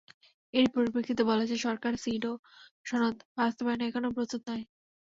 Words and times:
এরই 0.53 0.69
পরিপ্রেক্ষিতে 0.75 1.23
বলা 1.29 1.43
যায়, 1.45 1.61
সরকার 1.67 1.93
সিডও 2.03 2.33
সনদ 2.85 3.15
বাস্তবায়নে 3.37 3.83
এখনো 3.89 4.07
প্রস্তুত 4.15 4.41
নয়। 4.49 4.63